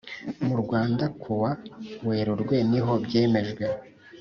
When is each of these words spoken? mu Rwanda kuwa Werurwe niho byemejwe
mu 0.47 0.55
Rwanda 0.61 1.05
kuwa 1.21 1.51
Werurwe 2.07 2.55
niho 2.69 2.93
byemejwe 3.05 3.63